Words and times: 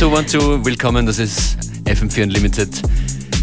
2, 0.00 0.16
1, 0.16 0.32
2, 0.32 0.64
willkommen, 0.64 1.04
das 1.04 1.18
ist 1.18 1.58
FM4 1.84 2.22
Unlimited 2.22 2.70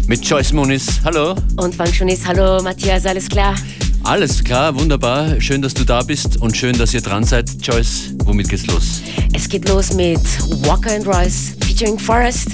mit 0.08 0.24
Joyce 0.24 0.52
Muniz. 0.52 1.00
Hallo. 1.04 1.36
Und 1.56 1.72
Functionist, 1.72 2.26
hallo 2.26 2.60
Matthias, 2.60 3.06
alles 3.06 3.28
klar? 3.28 3.54
Alles 4.02 4.42
klar, 4.42 4.76
wunderbar. 4.76 5.40
Schön, 5.40 5.62
dass 5.62 5.72
du 5.72 5.84
da 5.84 6.02
bist 6.02 6.36
und 6.38 6.56
schön, 6.56 6.76
dass 6.76 6.92
ihr 6.94 7.00
dran 7.00 7.22
seid. 7.22 7.48
Joyce, 7.64 8.12
womit 8.24 8.48
geht's 8.48 8.66
los? 8.66 9.02
Es 9.32 9.48
geht 9.48 9.68
los 9.68 9.94
mit 9.94 10.18
Walker 10.66 10.90
and 10.90 11.06
Royce 11.06 11.54
featuring 11.64 11.96
Forest, 11.96 12.48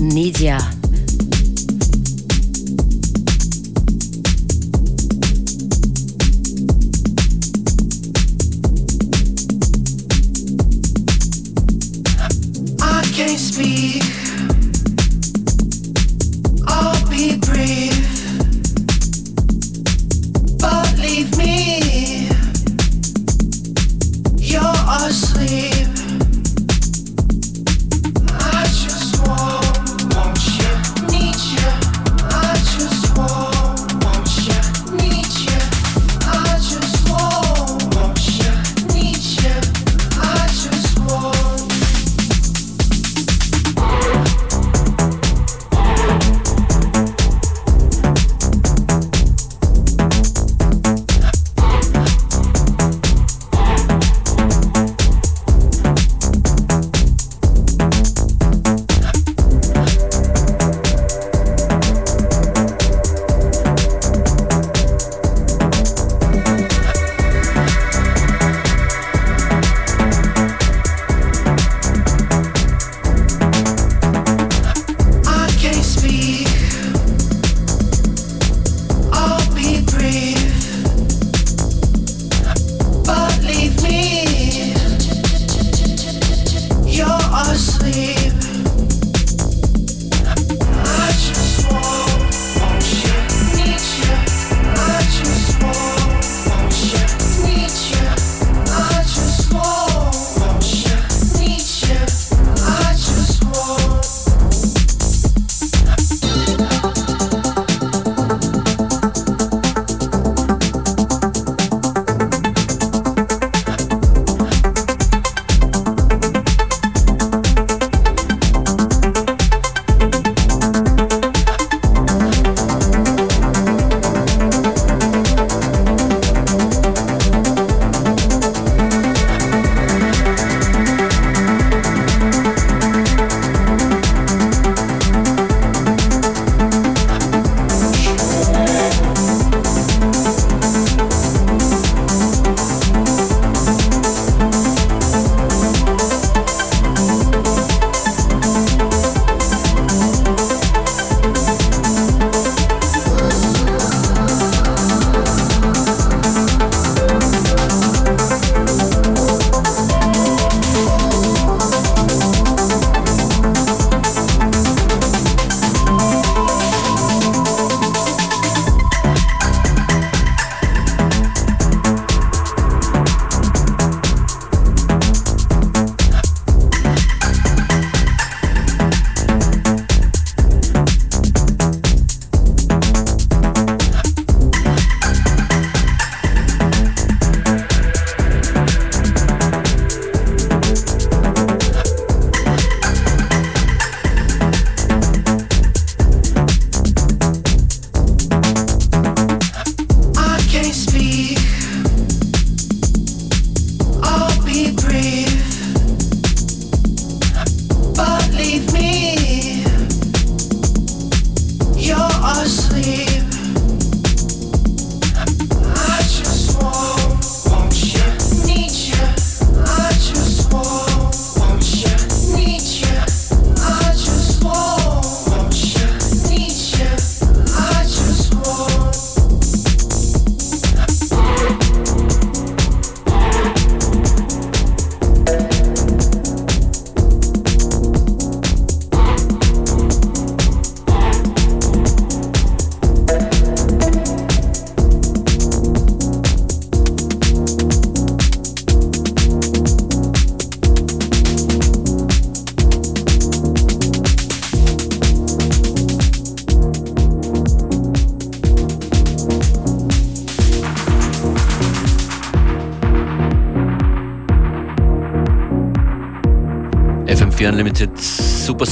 Nidia. 0.00 0.56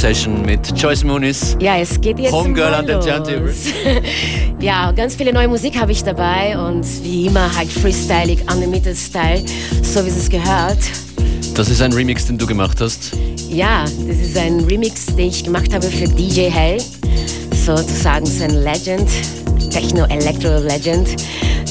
Session 0.04 0.42
mit 0.42 0.60
Joyce 0.78 1.02
Muniz. 1.02 1.56
Ja, 1.60 1.78
es 1.78 1.98
geht 1.98 2.18
jetzt 2.18 2.30
Homegirl 2.30 2.74
an 2.74 2.86
den 2.86 3.00
Turntables. 3.00 3.68
ja, 4.60 4.92
ganz 4.92 5.16
viele 5.16 5.32
neue 5.32 5.48
Musik 5.48 5.80
habe 5.80 5.92
ich 5.92 6.04
dabei 6.04 6.58
und 6.58 6.84
wie 7.02 7.24
immer 7.24 7.50
halt 7.56 7.72
Freestyling, 7.72 8.38
Unlimited 8.52 8.98
Style, 8.98 9.42
so 9.82 10.04
wie 10.04 10.10
es 10.10 10.28
gehört. 10.28 10.76
Das 11.54 11.70
ist 11.70 11.80
ein 11.80 11.90
Remix, 11.94 12.26
den 12.26 12.36
du 12.36 12.46
gemacht 12.46 12.82
hast? 12.82 13.16
Ja, 13.48 13.84
das 13.84 14.18
ist 14.18 14.36
ein 14.36 14.60
Remix, 14.64 15.06
den 15.06 15.30
ich 15.30 15.42
gemacht 15.42 15.72
habe 15.72 15.86
für 15.86 16.06
DJ 16.06 16.50
Hell. 16.50 16.82
Sozusagen 17.64 18.26
sein 18.26 18.62
Legend, 18.62 19.08
Techno-Electro-Legend. 19.70 21.16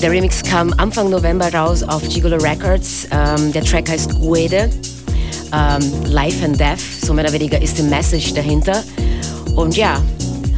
Der 0.01 0.09
Remix 0.09 0.41
kam 0.41 0.74
Anfang 0.77 1.12
November 1.12 1.53
raus 1.53 1.83
auf 1.83 2.01
Gigolo 2.09 2.38
Records. 2.38 3.07
Ähm, 3.12 3.53
der 3.53 3.63
Track 3.63 3.91
heißt 3.91 4.19
Guede. 4.19 4.71
Ähm, 5.54 6.12
Life 6.12 6.44
and 6.44 6.60
Death, 6.60 6.80
so 7.06 7.14
mehr 7.14 7.26
oder 7.26 7.34
weniger 7.34 7.62
ist 7.62 7.78
die 7.78 7.84
Message 7.84 8.34
dahinter. 8.34 8.84
Und 9.56 9.78
ja, 9.78 10.02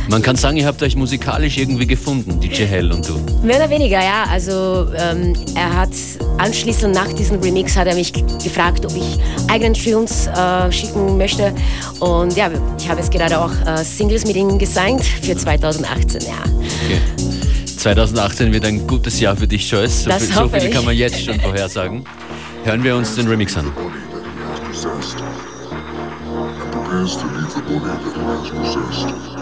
man 0.08 0.22
kann 0.22 0.36
sagen, 0.36 0.58
ihr 0.58 0.68
habt 0.68 0.84
euch 0.84 0.96
musikalisch 0.96 1.58
irgendwie 1.58 1.88
gefunden, 1.88 2.40
DJ 2.40 2.64
Hell 2.66 2.92
und 2.92 3.08
du. 3.08 3.14
Mehr 3.44 3.58
oder 3.58 3.70
weniger, 3.70 4.00
ja. 4.00 4.26
Also 4.30 4.88
ähm, 4.96 5.34
er 5.56 5.76
hat 5.76 5.90
anschließend 6.38 6.94
nach 6.94 7.12
diesem 7.14 7.40
Remix 7.40 7.76
hat 7.76 7.88
er 7.88 7.96
mich 7.96 8.14
gefragt, 8.14 8.86
ob 8.86 8.96
ich 8.96 9.18
eigenen 9.48 9.74
Tunes 9.74 10.28
äh, 10.28 10.72
schicken 10.72 11.18
möchte. 11.18 11.54
Und 12.00 12.36
ja, 12.36 12.52
ich 12.78 12.88
habe 12.88 13.00
jetzt 13.00 13.12
gerade 13.12 13.40
auch 13.40 13.52
äh, 13.66 13.84
Singles 13.84 14.28
mit 14.28 14.36
ihm 14.36 14.60
gesigned 14.60 15.04
für 15.04 15.36
2018, 15.36 16.22
ja. 16.22 16.28
Okay. 16.86 17.00
2018 17.78 18.54
wird 18.54 18.66
ein 18.66 18.86
gutes 18.86 19.20
Jahr 19.20 19.36
für 19.36 19.48
dich, 19.48 19.70
Joyce. 19.70 20.04
So, 20.04 20.12
viel, 20.12 20.34
so 20.34 20.50
viel 20.50 20.70
kann 20.70 20.86
man 20.86 20.96
jetzt 20.96 21.24
schon 21.24 21.40
vorhersagen. 21.40 22.04
Hören 22.64 22.84
wir 22.84 22.96
uns 22.96 23.16
den 23.16 23.28
Remix 23.28 23.58
an. 23.58 23.72
Prepares 26.72 27.16
to 27.18 27.26
leave 27.28 27.54
the 27.56 27.62
body 27.62 27.80
that 27.86 28.16
he 28.16 28.22
has 28.22 28.50
possessed. 28.52 29.35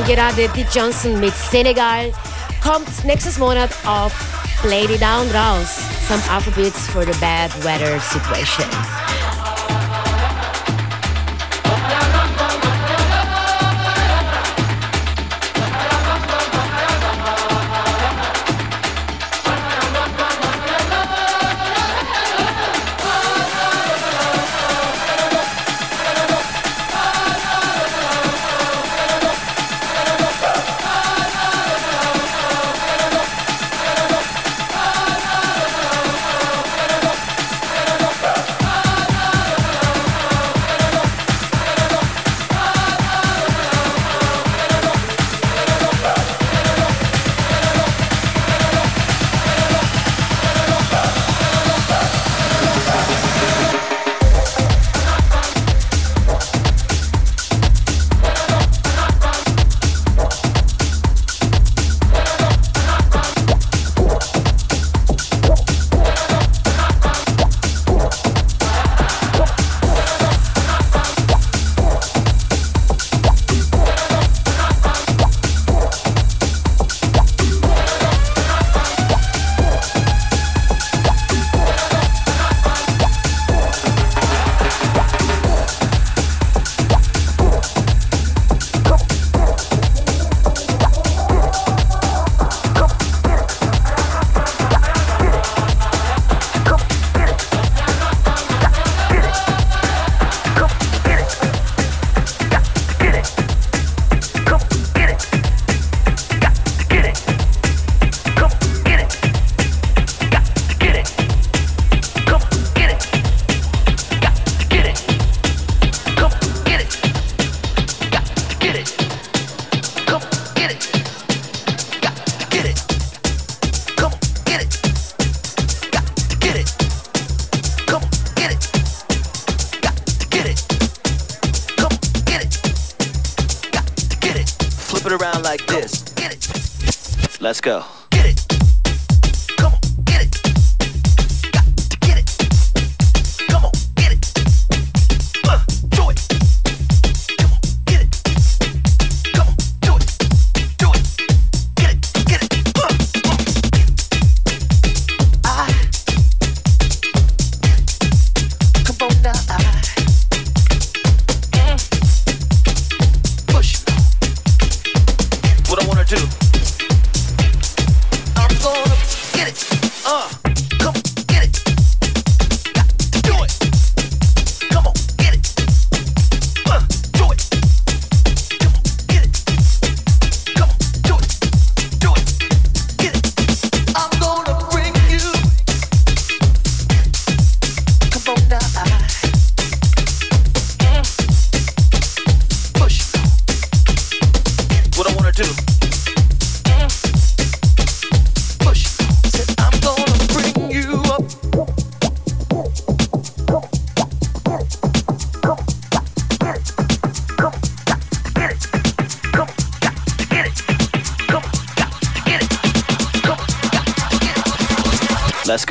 Hören 0.00 0.16
gerade 0.16 0.48
Dick 0.48 0.66
Johnson 0.72 1.18
mit 1.20 1.34
Senegal. 1.50 2.12
Kommt 2.62 3.04
nächstes 3.04 3.38
Monat 3.38 3.70
auf 3.86 4.12
It 4.64 5.00
Down 5.00 5.28
raus. 5.30 5.78
Some 6.08 6.22
Alphabets 6.30 6.86
for 6.88 7.02
the 7.02 7.18
Bad 7.20 7.50
Weather 7.64 8.00
Situation. 8.00 8.66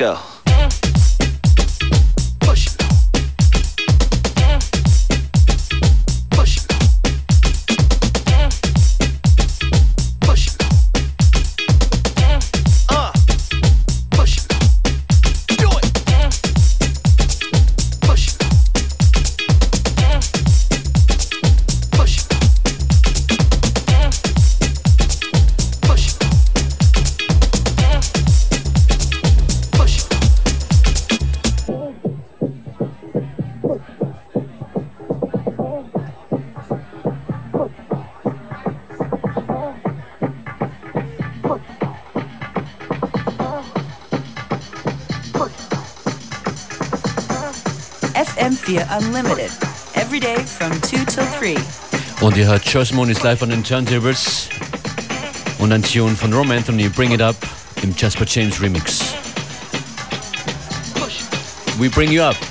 Go. 0.00 0.29
Ihr 52.40 52.46
hört 52.46 52.64
Joyce 52.64 52.92
Moniz 52.92 53.22
live 53.22 53.42
on 53.42 53.50
den 53.50 53.62
Turntables 53.62 54.48
und 55.58 55.72
ein 55.72 55.82
Tune 55.82 56.16
von 56.16 56.32
Rom 56.32 56.50
Anthony, 56.50 56.88
Bring 56.88 57.12
It 57.12 57.20
Up 57.20 57.36
im 57.82 57.94
Jasper 57.94 58.24
James 58.26 58.62
Remix. 58.62 59.12
We 61.78 61.90
bring 61.90 62.10
you 62.10 62.22
up. 62.22 62.49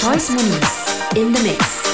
Choice 0.00 0.28
Moniz 0.28 1.16
in 1.16 1.32
the 1.32 1.42
mix. 1.42 1.85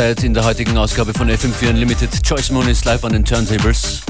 Halbzeit 0.00 0.24
in 0.24 0.32
der 0.32 0.44
heutigen 0.44 0.78
Ausgabe 0.78 1.12
von 1.12 1.28
FM4 1.28 1.68
Unlimited. 1.68 2.22
Choice 2.26 2.50
Moon 2.52 2.66
ist 2.68 2.86
live 2.86 3.04
an 3.04 3.12
den 3.12 3.22
Turntables. 3.22 4.00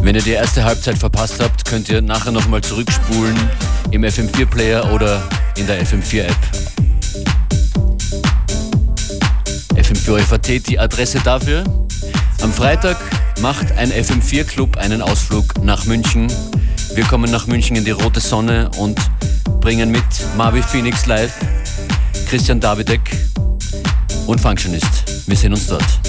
Wenn 0.00 0.14
ihr 0.14 0.22
die 0.22 0.30
erste 0.30 0.64
Halbzeit 0.64 0.96
verpasst 0.96 1.34
habt, 1.40 1.66
könnt 1.66 1.90
ihr 1.90 2.00
nachher 2.00 2.32
nochmal 2.32 2.62
zurückspulen 2.62 3.36
im 3.90 4.02
FM4 4.02 4.46
Player 4.46 4.90
oder 4.94 5.22
in 5.58 5.66
der 5.66 5.84
FM4 5.84 6.22
App. 6.22 6.36
FM4 9.74 10.18
FAT 10.20 10.66
die 10.68 10.78
Adresse 10.78 11.20
dafür. 11.22 11.62
Am 12.40 12.50
Freitag 12.50 12.96
macht 13.42 13.72
ein 13.72 13.92
FM4 13.92 14.44
Club 14.44 14.78
einen 14.78 15.02
Ausflug 15.02 15.62
nach 15.62 15.84
München. 15.84 16.32
Wir 16.94 17.04
kommen 17.04 17.30
nach 17.30 17.46
München 17.46 17.76
in 17.76 17.84
die 17.84 17.90
rote 17.90 18.20
Sonne 18.20 18.70
und 18.78 18.98
bringen 19.60 19.90
mit 19.90 20.04
Marvi 20.38 20.62
Phoenix 20.62 21.04
live, 21.04 21.34
Christian 22.26 22.58
Davidek, 22.58 23.31
und 24.26 24.40
Functionist. 24.40 25.26
Wir 25.26 25.36
sehen 25.36 25.52
uns 25.52 25.66
dort. 25.66 26.01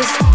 Just 0.00 0.29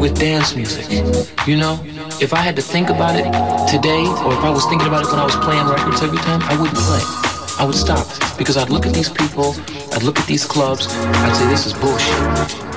with 0.00 0.18
dance 0.18 0.56
music. 0.56 0.88
You 1.46 1.56
know, 1.58 1.78
if 2.20 2.32
I 2.32 2.38
had 2.38 2.56
to 2.56 2.62
think 2.62 2.88
about 2.88 3.14
it 3.16 3.24
today, 3.70 4.00
or 4.24 4.32
if 4.32 4.42
I 4.42 4.50
was 4.50 4.64
thinking 4.64 4.88
about 4.88 5.04
it 5.04 5.10
when 5.10 5.20
I 5.20 5.24
was 5.24 5.36
playing 5.36 5.66
records 5.66 6.02
every 6.02 6.18
time, 6.18 6.40
I 6.44 6.56
wouldn't 6.58 6.78
play. 6.78 7.02
I 7.60 7.64
would 7.66 7.74
stop 7.74 8.06
because 8.38 8.56
I'd 8.56 8.70
look 8.70 8.86
at 8.86 8.94
these 8.94 9.10
people, 9.10 9.54
I'd 9.92 10.02
look 10.02 10.18
at 10.18 10.26
these 10.26 10.46
clubs, 10.46 10.86
I'd 10.88 11.36
say 11.36 11.46
this 11.48 11.66
is 11.66 11.74
bullshit, 11.74 12.16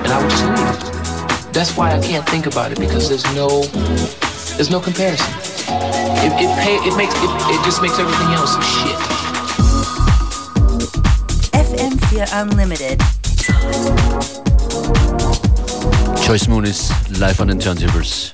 and 0.04 0.12
I 0.12 0.22
would 0.22 0.30
just 0.30 0.44
leave. 0.44 1.54
That's 1.54 1.78
why 1.78 1.96
I 1.96 2.02
can't 2.02 2.28
think 2.28 2.46
about 2.46 2.74
it 2.74 2.80
because 2.80 3.08
there's 3.08 3.24
no, 3.34 3.64
there's 4.58 4.70
no 4.70 4.82
comparison. 4.82 5.34
It, 6.26 6.34
it, 6.44 6.52
pay, 6.60 6.76
it 6.84 6.98
makes 6.98 7.16
it, 7.16 7.32
it 7.56 7.64
just 7.64 7.82
makes 7.82 7.98
everything 8.00 8.28
else 8.36 8.54
shit. 8.60 9.00
FM 11.56 11.96
Fear 12.10 12.28
Unlimited. 12.34 13.00
Joyce 16.24 16.48
Moon 16.48 16.64
is 16.64 16.90
live 17.20 17.42
on 17.42 17.48
den 17.48 17.60
Turntables. 17.60 18.32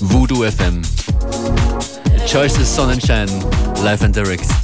Voodoo 0.00 0.44
FM. 0.44 0.82
Joyce's 2.26 2.68
Sonnenschein, 2.68 3.28
live 3.84 4.02
and 4.02 4.12
direct. 4.12 4.61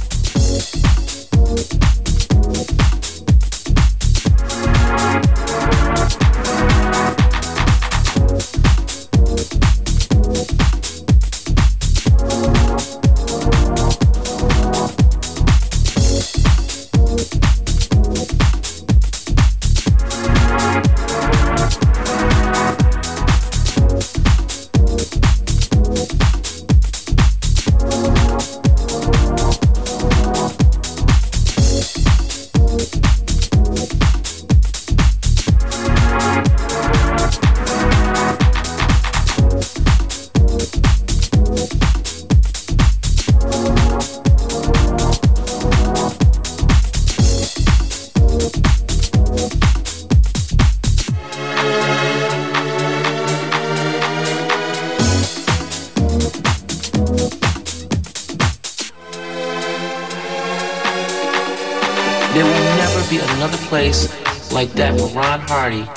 Like 64.59 64.73
that 64.73 64.93
where 64.93 65.07
Ron 65.15 65.39
Hardy 65.39 65.87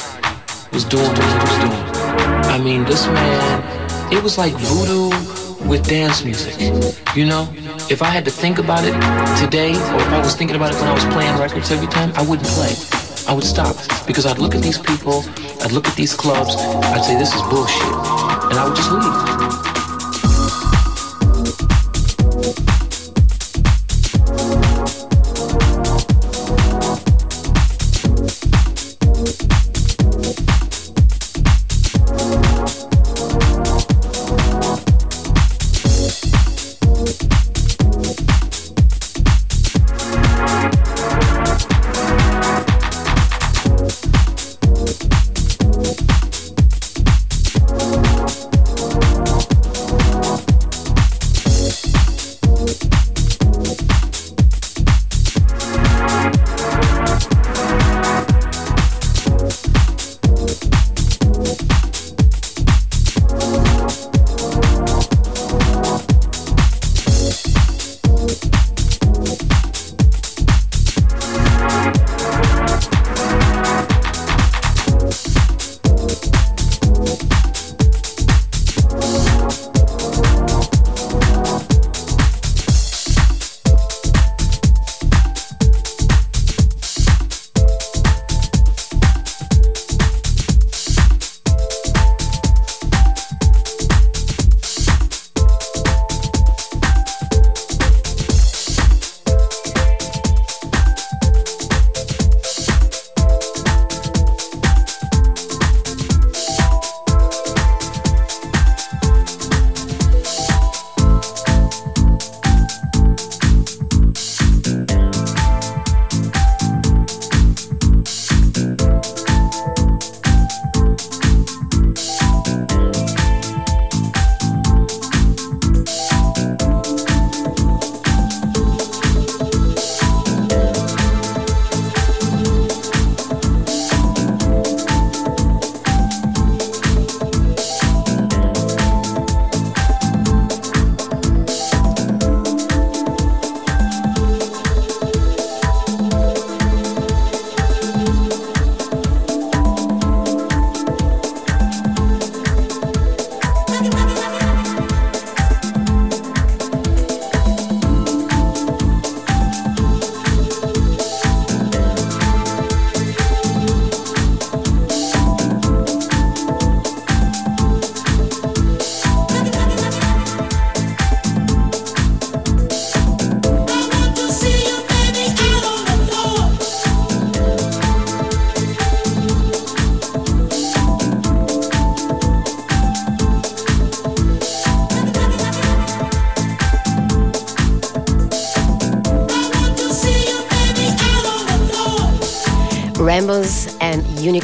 was 0.73 0.85
doing 0.85 1.09
what 1.09 1.19
he 1.19 1.39
was 1.43 1.57
doing. 1.59 1.83
I 2.47 2.61
mean, 2.63 2.85
this 2.85 3.07
man, 3.07 4.13
it 4.13 4.23
was 4.23 4.39
like 4.39 4.53
voodoo 4.55 5.11
with 5.69 5.85
dance 5.89 6.25
music. 6.25 6.61
You 7.17 7.27
know, 7.27 7.53
if 7.91 8.03
I 8.03 8.07
had 8.07 8.25
to 8.27 8.31
think 8.31 8.59
about 8.59 8.85
it 8.85 8.95
today, 9.43 9.71
or 9.71 10.01
if 10.01 10.09
I 10.09 10.21
was 10.21 10.37
thinking 10.37 10.55
about 10.55 10.73
it 10.73 10.81
when 10.81 10.89
I 10.89 10.95
was 10.95 11.05
playing 11.07 11.37
records 11.39 11.73
every 11.73 11.89
time, 11.89 12.13
I 12.15 12.23
wouldn't 12.23 12.49
play. 12.49 12.75
I 13.27 13.35
would 13.35 13.45
stop 13.45 13.75
because 14.07 14.27
I'd 14.27 14.39
look 14.39 14.55
at 14.55 14.63
these 14.63 14.79
people, 14.79 15.25
I'd 15.63 15.73
look 15.73 15.89
at 15.89 15.97
these 15.97 16.15
clubs, 16.15 16.55
I'd 16.57 17.05
say 17.05 17.19
this 17.19 17.35
is 17.35 17.43
bullshit, 17.43 17.83
and 17.83 18.59
I 18.59 18.65
would 18.69 18.77
just 18.77 18.93
leave. 18.93 19.72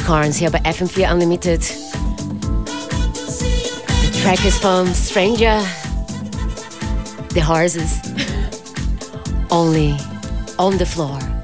Unicorns 0.09 0.37
hier 0.37 0.49
bei 0.49 0.59
FM4 0.61 1.13
Unlimited. 1.13 1.61
The 4.01 4.19
track 4.23 4.43
is 4.43 4.57
from 4.57 4.91
Stranger, 4.91 5.61
The 7.35 7.45
Horses, 7.45 7.99
Only 9.51 9.95
on 10.57 10.79
the 10.79 10.85
Floor. 10.85 11.38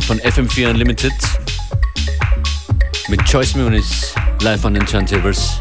Finale 0.00 0.02
von 0.02 0.20
FM4 0.20 0.70
Unlimited 0.70 1.12
mit 3.08 3.20
Joyce 3.28 3.54
Muniz 3.56 4.14
live 4.40 4.64
an 4.64 4.74
den 4.74 4.84
Turntables. 4.84 5.58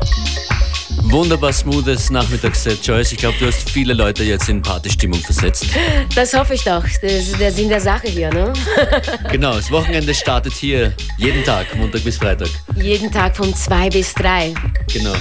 Wunderbar 1.03 1.53
smoothes 1.53 2.09
Nachmittagsset, 2.09 2.85
Joyce. 2.85 3.13
Ich 3.13 3.17
glaube, 3.19 3.37
du 3.39 3.47
hast 3.47 3.69
viele 3.69 3.93
Leute 3.93 4.23
jetzt 4.23 4.49
in 4.49 4.61
Partystimmung 4.61 5.19
versetzt. 5.19 5.67
Das 6.15 6.33
hoffe 6.33 6.55
ich 6.55 6.63
doch. 6.63 6.83
Das 6.83 7.11
ist 7.11 7.39
der 7.39 7.51
Sinn 7.51 7.69
der 7.69 7.79
Sache 7.79 8.07
hier, 8.07 8.29
ne? 8.31 8.51
Genau, 9.31 9.55
das 9.55 9.69
Wochenende 9.71 10.13
startet 10.13 10.53
hier 10.53 10.93
jeden 11.17 11.43
Tag, 11.43 11.75
Montag 11.75 12.03
bis 12.03 12.17
Freitag. 12.17 12.49
Jeden 12.75 13.11
Tag 13.11 13.37
von 13.37 13.53
zwei 13.53 13.89
bis 13.89 14.13
drei. 14.13 14.53
Genau. 14.91 15.15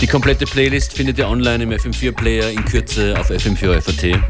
Die 0.00 0.06
komplette 0.06 0.44
Playlist 0.44 0.92
findet 0.92 1.18
ihr 1.18 1.28
online 1.28 1.64
im 1.64 1.70
FM4-Player 1.70 2.50
in 2.50 2.64
Kürze 2.64 3.18
auf 3.18 3.30
FM4 3.30 4.20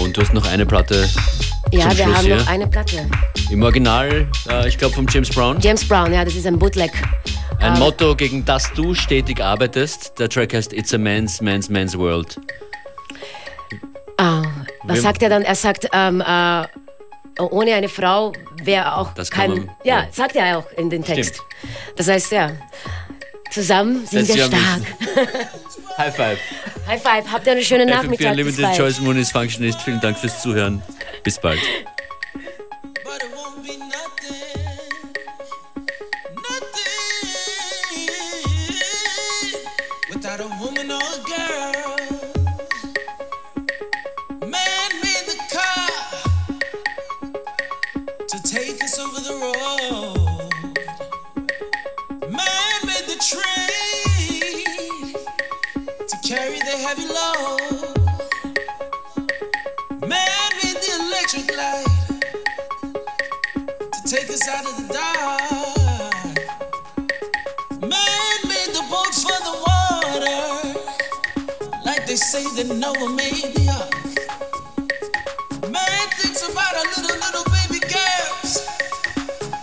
Und 0.00 0.16
du 0.16 0.22
hast 0.22 0.32
noch 0.32 0.46
eine 0.46 0.64
Platte 0.64 1.08
Ja, 1.72 1.86
wir 1.96 2.04
Schluss 2.04 2.16
haben 2.16 2.24
hier. 2.26 2.36
noch 2.36 2.46
eine 2.48 2.66
Platte. 2.66 3.06
Im 3.50 3.62
Original, 3.62 4.26
äh, 4.48 4.68
ich 4.68 4.78
glaube, 4.78 4.94
vom 4.94 5.06
James 5.08 5.28
Brown. 5.30 5.60
James 5.60 5.86
Brown, 5.86 6.12
ja, 6.12 6.24
das 6.24 6.34
ist 6.34 6.46
ein 6.46 6.58
Bootleg. 6.58 6.90
Ein 7.60 7.74
Ähm, 7.74 7.78
Motto, 7.80 8.14
gegen 8.16 8.44
das 8.44 8.72
du 8.72 8.94
stetig 8.94 9.42
arbeitest. 9.42 10.18
Der 10.18 10.28
Track 10.28 10.54
heißt 10.54 10.72
It's 10.72 10.94
a 10.94 10.98
Man's, 10.98 11.40
Man's, 11.40 11.68
Man's 11.68 11.96
World. 11.98 12.38
Ah, 14.16 14.42
was 14.84 14.96
Wir- 14.96 15.02
sagt 15.02 15.22
er 15.22 15.28
dann? 15.30 15.42
Er 15.42 15.54
sagt, 15.54 15.88
ähm, 15.92 16.20
äh, 16.20 16.64
ohne 17.40 17.74
eine 17.74 17.88
Frau 17.88 18.32
wäre 18.62 18.96
auch 18.96 19.12
Das 19.14 19.30
kein. 19.30 19.50
man- 19.50 19.70
ja, 19.84 20.00
ja. 20.00 20.06
sagt 20.10 20.36
er 20.36 20.58
auch 20.58 20.70
in 20.76 20.90
den 20.90 21.04
Text. 21.04 21.40
Das 21.96 22.08
heißt, 22.08 22.32
ja, 22.32 22.50
zusammen 23.50 24.06
sind 24.06 24.26
Setz 24.26 24.36
wir 24.36 24.48
dich 24.48 24.54
am 24.54 24.60
stark. 24.60 25.48
High 25.98 26.14
Five. 26.14 26.38
High 26.86 27.02
five, 27.02 27.32
habt 27.32 27.46
ihr 27.46 27.52
einen 27.52 27.62
schönen 27.62 27.88
FM4 27.88 27.92
Nachmittag. 27.92 28.18
Bis 28.18 28.26
Unlimited, 28.28 28.62
bald. 28.62 28.78
Joyce 28.78 29.00
Muniz, 29.00 29.32
Functionist. 29.32 29.82
Vielen 29.82 30.00
Dank 30.00 30.16
fürs 30.16 30.40
Zuhören. 30.40 30.80
Bis 31.24 31.38
bald. 31.40 31.58
Without 40.08 40.40
a 40.40 40.48
woman 40.60 40.90
or 40.90 41.02
a 41.02 41.18
girl. 41.26 41.77
Made 72.64 73.54
the 73.54 73.70
ark. 73.70 73.94
Man 75.70 76.08
thinks 76.18 76.42
about 76.42 76.74
our 76.74 76.82
little, 76.90 77.16
little 77.22 77.44
baby 77.54 77.78
girls 77.86 78.66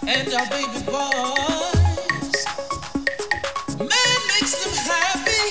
and 0.07 0.33
our 0.33 0.47
baby 0.47 0.79
boys. 0.85 2.45
Man 3.77 4.19
makes 4.31 4.55
them 4.63 4.73
happy 4.87 5.45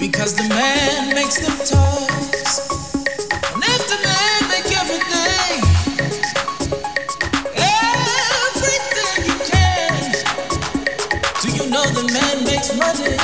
because 0.00 0.34
the 0.34 0.48
man 0.48 1.14
makes 1.14 1.38
them 1.38 1.56
toys. 1.58 2.58
And 3.54 3.62
if 3.62 3.86
the 3.86 3.98
man 4.02 4.42
everything, 4.82 5.62
everything 8.50 9.38
can, 9.46 10.10
do 11.40 11.48
you 11.54 11.64
know 11.70 11.84
the 11.84 12.02
man 12.12 12.44
makes 12.44 12.74
money 12.76 13.23